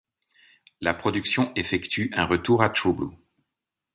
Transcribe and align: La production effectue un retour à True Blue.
La 0.79 0.95
production 0.95 1.51
effectue 1.55 2.09
un 2.15 2.25
retour 2.25 2.63
à 2.63 2.71
True 2.71 2.93
Blue. 2.95 3.15